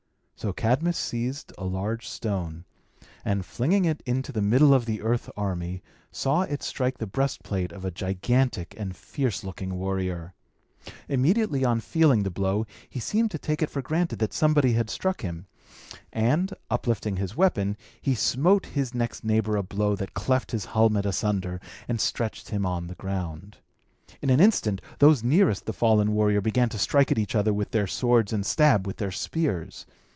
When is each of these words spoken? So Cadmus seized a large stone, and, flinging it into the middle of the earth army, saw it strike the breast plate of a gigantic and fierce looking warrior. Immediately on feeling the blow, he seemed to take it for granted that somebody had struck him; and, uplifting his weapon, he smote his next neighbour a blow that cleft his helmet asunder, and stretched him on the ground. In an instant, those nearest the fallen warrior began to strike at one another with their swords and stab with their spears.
So 0.35 0.51
Cadmus 0.53 0.97
seized 0.97 1.53
a 1.55 1.65
large 1.65 2.07
stone, 2.09 2.65
and, 3.23 3.45
flinging 3.45 3.85
it 3.85 4.01
into 4.07 4.31
the 4.31 4.41
middle 4.41 4.73
of 4.73 4.87
the 4.87 5.03
earth 5.03 5.29
army, 5.37 5.83
saw 6.11 6.41
it 6.41 6.63
strike 6.63 6.97
the 6.97 7.05
breast 7.05 7.43
plate 7.43 7.71
of 7.71 7.85
a 7.85 7.91
gigantic 7.91 8.73
and 8.75 8.95
fierce 8.95 9.43
looking 9.43 9.75
warrior. 9.75 10.33
Immediately 11.07 11.63
on 11.63 11.79
feeling 11.79 12.23
the 12.23 12.31
blow, 12.31 12.65
he 12.89 12.99
seemed 12.99 13.29
to 13.29 13.37
take 13.37 13.61
it 13.61 13.69
for 13.69 13.83
granted 13.83 14.17
that 14.17 14.33
somebody 14.33 14.73
had 14.73 14.89
struck 14.89 15.21
him; 15.21 15.45
and, 16.11 16.51
uplifting 16.71 17.17
his 17.17 17.37
weapon, 17.37 17.77
he 18.01 18.15
smote 18.15 18.65
his 18.65 18.95
next 18.95 19.23
neighbour 19.23 19.55
a 19.55 19.61
blow 19.61 19.95
that 19.95 20.15
cleft 20.15 20.49
his 20.53 20.65
helmet 20.65 21.05
asunder, 21.05 21.61
and 21.87 22.01
stretched 22.01 22.49
him 22.49 22.65
on 22.65 22.87
the 22.87 22.95
ground. 22.95 23.57
In 24.23 24.31
an 24.31 24.39
instant, 24.39 24.81
those 24.97 25.23
nearest 25.23 25.67
the 25.67 25.71
fallen 25.73 26.13
warrior 26.15 26.41
began 26.41 26.69
to 26.69 26.79
strike 26.79 27.11
at 27.11 27.17
one 27.19 27.27
another 27.31 27.53
with 27.53 27.69
their 27.69 27.85
swords 27.85 28.33
and 28.33 28.43
stab 28.43 28.87
with 28.87 28.97
their 28.97 29.11
spears. 29.11 29.85